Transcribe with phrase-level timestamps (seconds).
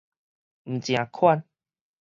[0.63, 1.45] 毋成款